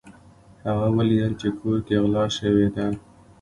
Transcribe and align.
هغه 0.65 0.87
ولیدل 0.97 1.33
چې 1.41 1.47
کور 1.59 1.77
کې 1.87 1.95
غلا 2.03 2.25
شوې 2.37 2.67
ده. 2.75 2.85